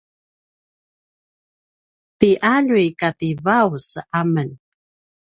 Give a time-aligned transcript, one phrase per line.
[2.19, 3.87] ti aljuy kati vaus
[4.21, 4.49] amen